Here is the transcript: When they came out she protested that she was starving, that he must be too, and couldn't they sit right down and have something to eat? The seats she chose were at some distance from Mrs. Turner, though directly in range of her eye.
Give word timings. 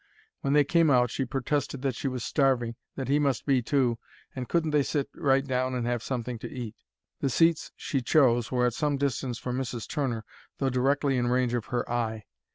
When 0.39 0.53
they 0.53 0.63
came 0.63 0.89
out 0.89 1.11
she 1.11 1.25
protested 1.25 1.83
that 1.83 1.93
she 1.93 2.07
was 2.07 2.23
starving, 2.23 2.73
that 2.95 3.07
he 3.07 3.19
must 3.19 3.45
be 3.45 3.61
too, 3.61 3.99
and 4.35 4.49
couldn't 4.49 4.71
they 4.71 4.81
sit 4.81 5.07
right 5.13 5.45
down 5.45 5.75
and 5.75 5.85
have 5.85 6.01
something 6.01 6.39
to 6.39 6.49
eat? 6.51 6.75
The 7.19 7.29
seats 7.29 7.71
she 7.75 8.01
chose 8.01 8.51
were 8.51 8.65
at 8.65 8.73
some 8.73 8.97
distance 8.97 9.37
from 9.37 9.59
Mrs. 9.59 9.87
Turner, 9.87 10.25
though 10.57 10.71
directly 10.71 11.17
in 11.19 11.27
range 11.27 11.53
of 11.53 11.65
her 11.67 11.87
eye. 11.87 12.23